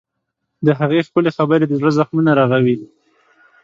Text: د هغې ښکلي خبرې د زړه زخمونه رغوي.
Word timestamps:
د 0.65 0.67
هغې 0.79 0.99
ښکلي 1.07 1.31
خبرې 1.37 1.65
د 1.67 1.73
زړه 1.79 1.91
زخمونه 1.99 2.31
رغوي. 2.39 2.75